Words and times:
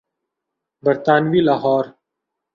برطانوی 0.83 1.41
لاہور۔ 1.47 1.85